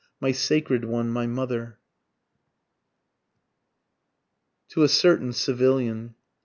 My 0.19 0.31
sacred 0.31 0.83
one, 0.83 1.11
my 1.11 1.27
mother. 1.27 1.77
TO 4.67 4.81
A 4.81 4.87
CERTAIN 4.89 5.31
CIVILIAN. 5.33 6.15